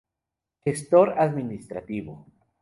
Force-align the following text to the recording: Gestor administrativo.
Gestor 0.65 1.11
administrativo. 1.25 2.25